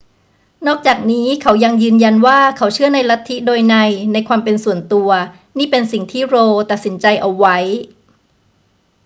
[0.67, 5.09] นอกจากนี้เขายังยืนยันว่าเขาเชื่อในสิทธิโดยนัยในความเป็นส่วนตัว
[5.57, 7.57] นี่เป็นสิ่งที่ roe ตัดสินใจเอาไว้